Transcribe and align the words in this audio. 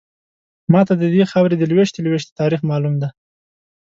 ماته 0.73 0.93
ددې 1.01 1.23
خاورې 1.31 1.55
د 1.57 1.63
لویشتې 1.71 1.99
لویشتې 2.05 2.37
تاریخ 2.39 2.61
معلوم 2.69 2.95
دی. 3.01 3.09